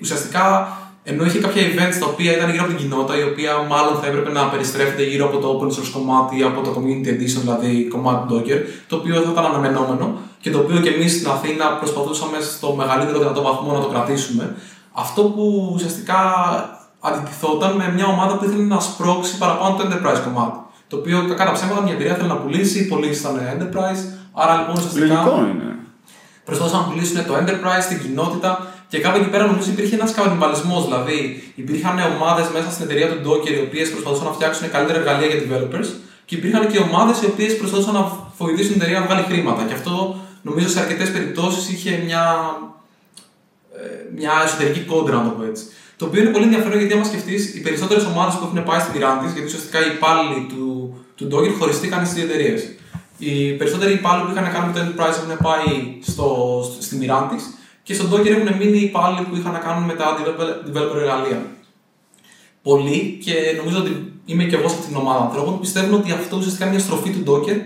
[0.00, 0.68] ουσιαστικά
[1.10, 4.06] ενώ είχε κάποια events τα οποία ήταν γύρω από την κοινότητα, η οποία μάλλον θα
[4.06, 8.20] έπρεπε να περιστρέφεται γύρω από το open source κομμάτι, από το community edition, δηλαδή κομμάτι
[8.26, 10.06] του Docker, το οποίο θα ήταν αναμενόμενο
[10.40, 14.54] και το οποίο και εμείς στην Αθήνα προσπαθούσαμε στο μεγαλύτερο δυνατό βαθμό να το κρατήσουμε.
[15.02, 16.20] Αυτό που ουσιαστικά
[17.00, 20.58] αντιτιθόταν με μια ομάδα που ήθελε να σπρώξει παραπάνω το enterprise κομμάτι.
[20.88, 24.74] Το οποίο κακά τα ψέματα μια εταιρεία θέλει να πουλήσει, πολλοί ήταν enterprise, άρα λοιπόν
[24.76, 25.68] ουσιαστικά Λογικό είναι.
[26.44, 28.50] προσπαθούσαν να πουλήσουν το enterprise στην κοινότητα
[28.88, 30.76] και κάπου εκεί πέρα νομίζω υπήρχε ένας κανιβαλισμό.
[30.86, 31.18] Δηλαδή
[31.54, 35.38] υπήρχαν ομάδες μέσα στην εταιρεία του Docker οι οποίες προσπαθούσαν να φτιάξουν καλύτερα εργαλεία για
[35.44, 35.88] developers
[36.24, 38.04] και υπήρχαν και ομάδες οι οποίες προσπαθούσαν να
[38.38, 39.62] βοηθήσουν την εταιρεία να βγάλει χρήματα.
[39.68, 42.77] Και αυτό νομίζω σε αρκετές περιπτώσεις είχε μια, ε,
[44.18, 45.64] μια εσωτερική κόντρα, να το πω έτσι.
[45.96, 48.92] Το οποίο είναι πολύ ενδιαφέρον γιατί, άμα σκεφτείς, οι περισσότερες ομάδες που έχουν πάει στην
[48.94, 52.60] Mirantis, γιατί ουσιαστικά οι υπάλληλοι του, του Docker χωριστήκαν στις εταιρείες.
[53.18, 55.70] Οι περισσότεροι υπάλληλοι που είχαν κάνει με το Enterprise έχουν πάει
[56.10, 56.26] στο,
[56.80, 57.44] στη Mirantis
[57.82, 60.06] και στο Docker έχουν μείνει υπάλληλοι που είχαν να κάνουν με τα
[60.66, 61.40] developer εργαλεία.
[62.62, 66.36] Πολλοί και νομίζω ότι είμαι και εγώ σε αυτήν την ομάδα ανθρώπων πιστεύουν ότι αυτό
[66.36, 67.58] ουσιαστικά είναι μια στροφή του Docker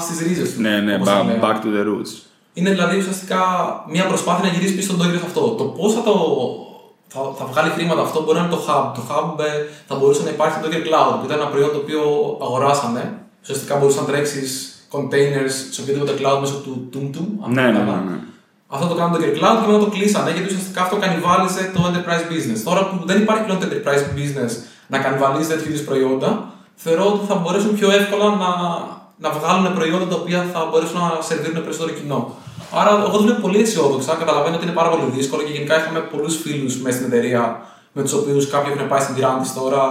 [0.00, 0.60] στις ρίζες του.
[0.60, 2.29] Ναι, ναι, back, back to the roots.
[2.52, 3.40] Είναι δηλαδή ουσιαστικά
[3.88, 5.40] μια προσπάθεια να γυρίσει πίσω στον Docker σε αυτό.
[5.48, 6.14] Το πώς θα το
[7.12, 8.84] θα, θα βγάλει χρήματα αυτό μπορεί να είναι το hub.
[8.96, 9.50] Το hub ε,
[9.88, 12.02] θα μπορούσε να υπάρχει στο Docker Cloud, που ήταν ένα προϊόν το οποίο
[12.46, 13.02] αγοράσανε.
[13.42, 14.50] Ουσιαστικά μπορούσες να τρέξεις
[14.94, 17.26] containers σε οποιοδήποτε cloud μέσω του TumTum.
[17.48, 18.16] Ναι, ναι, ναι, ναι.
[18.68, 21.80] Αυτό το κάνουν το Docker Cloud και μετά το κλείσανε γιατί ουσιαστικά αυτό κανιβάλιζε το
[21.88, 22.60] enterprise business.
[22.64, 24.52] Τώρα που δεν υπάρχει πλέον το enterprise business
[24.86, 28.50] να κανιβαλίζει τέτοιου είδους προϊόντα, θεωρώ ότι θα μπορέσουν πιο εύκολα να,
[29.24, 32.20] να βγάλουν προϊόντα τα οποία θα μπορέσουν να σερβίρουν περισσότερο κοινό.
[32.80, 34.14] Άρα, εγώ το βλέπω πολύ αισιόδοξα.
[34.14, 37.42] Καταλαβαίνω ότι είναι πάρα πολύ δύσκολο και γενικά είχαμε πολλούς φίλους μέσα στην εταιρεία
[37.92, 39.82] με τους οποίους κάποιοι έχουν πάει στην Τυράννη τώρα.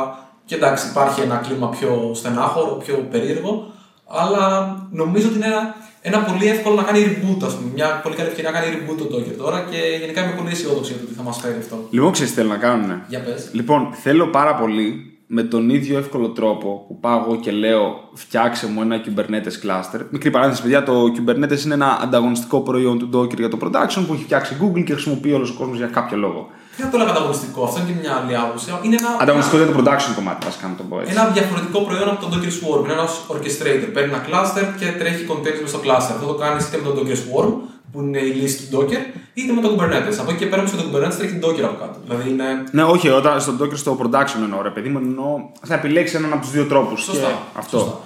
[0.45, 3.71] Και εντάξει, υπάρχει ένα κλίμα πιο στενάχωρο, πιο περίεργο.
[4.07, 4.43] Αλλά
[4.91, 7.69] νομίζω ότι είναι ένα, ένα πολύ εύκολο να κάνει reboot, ας πούμε.
[7.73, 10.91] Μια πολύ καλή ευκαιρία να κάνει reboot το Docker τώρα και γενικά είμαι πολύ αισιόδοξο
[10.91, 11.87] για το τι θα μας φέρει αυτό.
[11.89, 13.01] Λοιπόν, ξέρεις τι θέλω να κάνουν.
[13.07, 13.49] Για πες.
[13.51, 18.67] Λοιπόν, θέλω πάρα πολύ με τον ίδιο εύκολο τρόπο που πάω εγώ και λέω φτιάξε
[18.67, 19.99] μου ένα Kubernetes cluster.
[20.09, 24.13] Μικρή παρένθεση, παιδιά, το Kubernetes είναι ένα ανταγωνιστικό προϊόν του Docker για το production που
[24.13, 26.47] έχει φτιάξει Google και χρησιμοποιεί όλος ο κόσμος για κάποιο λόγο.
[26.75, 28.67] Τι να το λέγα ανταγωνιστικό, αυτό είναι και μια άλλη άποψη.
[28.85, 31.11] Είναι ένα, Ανταγωνιστικό για το production κομμάτι, βασικά να το πω έτσι.
[31.15, 32.81] ένα διαφορετικό προϊόν από το Docker Swarm.
[32.83, 33.89] Είναι ένας orchestrator.
[33.93, 36.11] Παίρνει ένα cluster και τρέχει containers μέσα στο cluster.
[36.15, 37.51] Αυτό το κάνεις είτε με το Docker Swarm,
[37.91, 40.17] που είναι η λύση του Docker, είτε με το Kubernetes.
[40.19, 41.99] Από εκεί και πέρα, στο Kubernetes τρέχει Docker από κάτω.
[42.03, 42.43] Δηλαδή είναι.
[42.71, 46.31] Ναι, όχι, όταν στο Docker στο production εννοώ, ρε παιδί μου, εννοώ θα επιλέξεις έναν
[46.31, 47.03] από τους δύο τρόπους.
[47.03, 47.77] Σωστά, αυτό.
[47.77, 47.97] σωστά.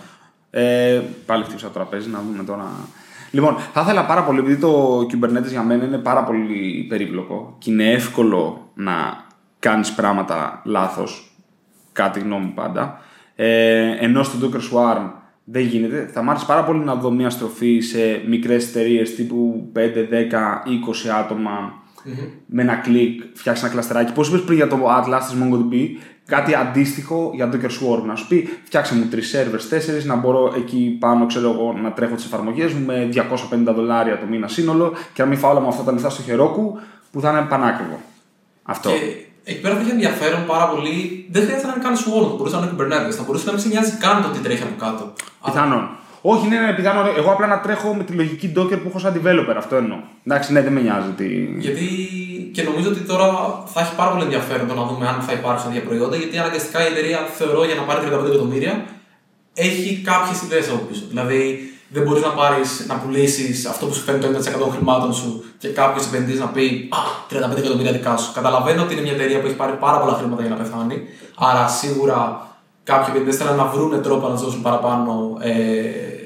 [0.50, 2.66] Ε, πάλι χτύπησα το τραπέζι, να δούμε τώρα.
[3.32, 7.72] Λοιπόν, θα ήθελα πάρα πολύ, επειδή το Kubernetes για μένα είναι πάρα πολύ περίπλοκο και
[7.72, 8.94] είναι εύκολο να
[9.60, 11.38] κάνεις πράγματα λάθος,
[11.92, 13.00] κάτι γνώμη μου πάντα,
[13.36, 15.10] ε, ενώ στο Docker Swarm
[15.44, 16.10] δεν γίνεται.
[16.14, 20.64] Θα μ' άρεσε πάρα πολύ να δω μια στροφή σε μικρές εταιρείες τύπου 5, 10,
[20.66, 21.82] 20 άτομα
[22.46, 24.14] με ένα κλικ, φτιάξεις ένα κλαστεράκι.
[24.14, 25.90] Πώ είπες πριν για το Atlas της MongoDB,
[26.26, 28.04] κάτι αντίστοιχο για Docker Swarm.
[28.06, 31.92] Να σου πει, φτιάξε μου τρεις servers, τέσσερις, να μπορώ εκεί πάνω, ξέρω εγώ, να
[31.92, 35.60] τρέχω τις εφαρμογές μου με 250 δολάρια το μήνα σύνολο και να μην φάω όλα
[35.60, 36.80] με αυτά τα λεφτά στο χερόκου
[37.12, 38.00] που θα είναι πανάκριβο.
[38.64, 38.90] Αυτό.
[38.90, 38.96] Και
[39.44, 41.26] εκεί πέρα θα είχε ενδιαφέρον πάρα πολύ.
[41.32, 43.16] Δεν χρειάζεται να είναι καν Swarm, θα μπορούσε να είναι Kubernetes.
[43.20, 45.14] Θα μπορούσε να μην σε νοιάζει καν το τι τρέχει από κάτω.
[45.46, 45.84] Πιθανόν.
[46.22, 47.06] Όχι, ναι, ναι, πιθανόν.
[47.18, 49.56] Εγώ απλά να τρέχω με τη λογική Docker που έχω σαν developer.
[49.58, 49.98] Αυτό εννοώ.
[50.26, 51.10] Εντάξει, ναι, δεν με νοιάζει.
[51.18, 51.28] Τι...
[51.66, 51.88] Γιατί
[52.54, 53.28] και νομίζω ότι τώρα
[53.74, 56.16] θα έχει πάρα πολύ ενδιαφέρον το να δούμε αν θα υπάρξουν τέτοια προϊόντα.
[56.16, 58.86] Γιατί αναγκαστικά η εταιρεία θεωρώ για να πάρει 35 εκατομμύρια
[59.54, 61.04] έχει κάποιες ιδέες από πίσω.
[61.10, 65.14] Δηλαδή δεν μπορείς να πάρεις να πουλήσεις αυτό που σου φέρνει το 1% των χρημάτων
[65.14, 67.00] σου και κάποιος επενδυτή να πει Α,
[67.54, 68.32] 35 εκατομμύρια δικά σου.
[68.34, 71.02] Καταλαβαίνω ότι είναι μια εταιρεία που έχει πάρει πάρα πολλά χρήματα για να πεθάνει.
[71.36, 72.48] Άρα σίγουρα
[72.84, 75.52] κάποιοι επενδυτές θέλουν να βρουν τρόπο να του δώσουν παραπάνω ε,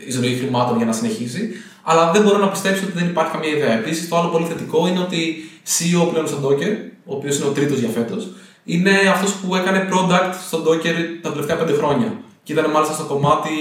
[0.08, 1.50] εισρωή χρημάτων για να συνεχίσει.
[1.84, 3.74] Αλλά δεν μπορώ να πιστέψω ότι δεν υπάρχει καμία ιδέα.
[3.74, 6.74] Επίσης, το άλλο πολύ θετικό είναι ότι CEO πλέον στο Docker,
[7.06, 8.28] ο οποίος είναι ο τρίτος για φέτος,
[8.64, 12.12] είναι αυτός που έκανε product στο Docker τα τελευταία πέντε χρόνια.
[12.48, 13.52] Και ήταν μάλιστα στο κομμάτι.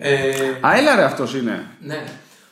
[0.00, 1.66] Ε, Α, έλα ρε, αυτός είναι.
[1.80, 2.04] ναι.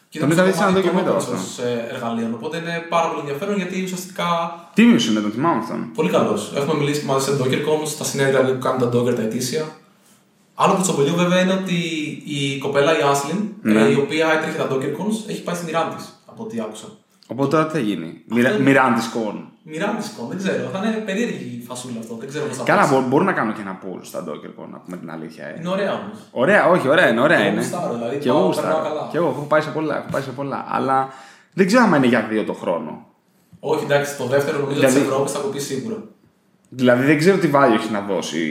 [0.08, 1.62] Και Τον ήταν είχα στο δει σε ένα κομμάτι Docker των Meetup open αυτό.
[1.62, 2.34] source, ε, εργαλείων.
[2.34, 4.28] Οπότε είναι πάρα πολύ ενδιαφέρον γιατί ουσιαστικά
[4.74, 5.90] Τίμιος είναι, τον θυμάμαι αυτόν.
[5.94, 6.52] Πολύ καλός.
[6.56, 9.64] Έχουμε μιλήσει και μαζί σε DockerCon, στα συνέδρια δηλαδή, που κάνουν τα Docker τα ετήσια.
[10.54, 11.74] Άλλο που τσομπολιό βέβαια είναι ότι
[12.24, 13.80] η κοπέλα η Ashlyn, Ναι.
[13.80, 16.86] ε, η οποία έτρεχε τα DockerCons, έχει πάει στην Ιράν της, από ό,τι άκουσα.
[17.26, 19.48] Οπότε τώρα τι θα γίνει; Αυτό- Μοιράντη κον.
[19.66, 20.68] Μοιράντισκον, δεν ξέρω.
[20.72, 22.14] Θα είναι περίεργη η φασούλα αυτό.
[22.14, 22.90] Δεν ξέρω πώς θα Καλά, πάει.
[23.00, 25.44] μπο- μπορώ να κάνω και ένα pool στα Docker Con, να πούμε την αλήθεια.
[25.46, 25.54] Ε.
[25.58, 26.18] Είναι ωραία όμως.
[26.30, 27.60] Ωραία, όχι, ωραία είναι, ωραία Εγώ είναι.
[27.60, 28.68] γουστάρω, δηλαδή, και εγώ πάω, γουστάρω.
[28.74, 29.08] περνάω καλά.
[29.10, 30.64] Και εγώ έχω πάει σε πολλά, έχω πάει σε πολλά.
[30.68, 31.08] Αλλά
[31.52, 33.06] δεν ξέρω αν είναι για δύο το χρόνο.
[33.60, 35.96] Όχι, εντάξει, το δεύτερο νομίζω Δηλαδή- τη Ευρώπη θα κοπεί σίγουρα.
[36.68, 38.42] Δηλαδή δεν ξέρω τι value έχει να δώσει.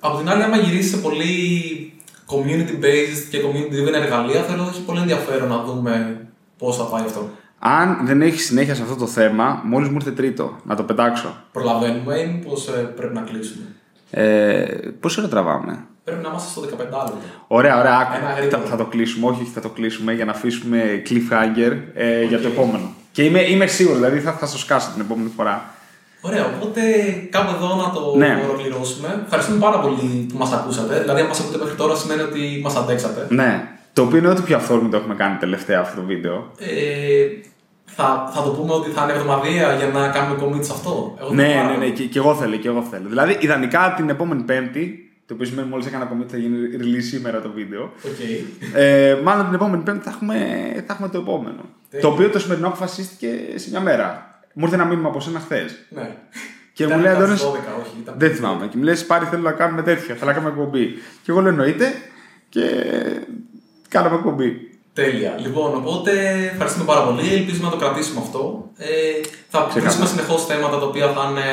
[0.00, 1.26] Από την άλλη, άμα γυρίσεις σε πολύ
[2.26, 6.26] community based και community driven εργαλεία, θέλω ότι έχει πολύ ενδιαφέρον να δούμε
[6.58, 7.28] πώς θα πάει αυτό.
[7.58, 11.34] Αν δεν έχεις συνέχεια σε αυτό το θέμα, μόλις μου ήρθε τρίτο, να το πετάξω.
[11.52, 12.52] Προλαβαίνουμε ή μήπω
[12.96, 13.64] πρέπει να κλείσουμε.
[14.10, 14.64] Ε,
[15.00, 17.12] πόση ώρα τραβάμε; Πρέπει να είμαστε στο 15 λεπτό.
[17.46, 17.96] Ωραία, ωραία.
[17.98, 18.12] άκου.
[18.16, 18.62] Ένα Θα, γρήγορο.
[18.66, 19.26] θα το κλείσουμε.
[19.26, 22.90] Όχι, όχι, θα το κλείσουμε για να αφήσουμε cliffhanger ε, για το επόμενο.
[23.12, 25.64] Και είμαι, είμαι σίγουρος, δηλαδή θα, θα στο σκάσω την επόμενη φορά.
[26.20, 26.80] Ωραία, οπότε
[27.30, 28.42] κάπου εδώ να το Ναι.
[28.48, 29.20] ολοκληρώσουμε.
[29.24, 31.00] Ευχαριστούμε πάρα πολύ που μας ακούσατε.
[31.00, 33.26] Δηλαδή, αν μας ακούτε μέχρι τώρα, σημαίνει ότι μας αντέξατε.
[33.28, 33.68] Ναι.
[33.96, 36.52] Το οποίο είναι ό,τι πιο αυθόρμητο έχουμε κάνει τελευταία αυτό το βίντεο.
[36.58, 37.26] Ε,
[37.84, 41.16] θα, θα το πούμε ότι θα είναι εβδομαδιαία για να κάνουμε commit σε αυτό.
[41.20, 41.78] Εγώ Ναι, δεν ναι, ξέρω.
[41.78, 43.08] ναι, και, και εγώ θέλω, και εγώ θέλω.
[43.08, 47.40] Δηλαδή, ιδανικά την επόμενη Πέμπτη, το οποίο σημαίνει μόλις έκανα commit θα γίνει release σήμερα
[47.40, 47.82] το βίντεο.
[47.82, 48.18] Οκ.
[48.74, 50.36] Ε, μάλλον την επόμενη Πέμπτη θα έχουμε,
[50.86, 51.60] θα έχουμε το επόμενο.
[51.90, 52.06] Τέλεια.
[52.06, 54.40] Το οποίο το σημερινό αποφασίστηκε σε μια μέρα.
[54.54, 55.74] Μου ήρθε ένα μήνυμα από σένα χθες.
[55.88, 56.16] Ναι.
[56.72, 57.96] Και Ήταν μου λέει κατά Αντώνης, τις 12, όχι.
[58.02, 58.14] Ήταν...
[58.18, 58.66] Δεν θυμάμαι.
[58.66, 60.14] Και μου λέει πάρει θέλω να κάνουμε τέτοια.
[60.14, 60.86] Θέλω να κάνουμε εκπομπή.
[61.22, 61.92] Και εγώ λέω εννοείται.
[62.48, 62.62] Και
[63.96, 64.50] κάναμε εκπομπή.
[64.92, 65.32] Τέλεια.
[65.44, 66.10] Λοιπόν, οπότε
[66.52, 67.34] ευχαριστούμε πάρα πολύ.
[67.34, 68.70] Ελπίζουμε να το κρατήσουμε αυτό.
[68.76, 68.86] Ε,
[69.48, 71.48] θα βρίσκουμε συνεχώς θέματα τα οποία θα είναι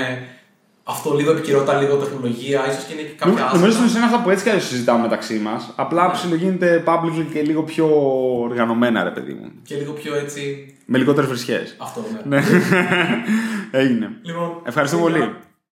[0.83, 3.59] αυτό λίγο επικαιρότητα, λίγο τεχνολογία, ίσως και είναι και κάποια Νομ- άσχημα.
[3.61, 5.73] Νομίζω ότι είναι αυτά που έτσι και αλλιώς συζητάμε μεταξύ μας.
[5.75, 7.85] Απλά ψιλογίνεται public και λίγο πιο
[8.47, 9.51] οργανωμένα, ρε παιδί μου.
[9.63, 10.41] Και λίγο πιο έτσι.
[10.85, 11.75] Με λιγότερες βρισχές.
[11.79, 12.37] Αυτό, ναι.
[12.37, 12.43] Ναι.
[13.81, 14.09] Έγινε.
[14.21, 15.19] Λοιπόν, Ευχαριστώ τέλεια.
[15.19, 15.33] πολύ.